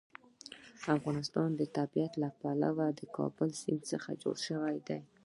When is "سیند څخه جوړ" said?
3.61-4.35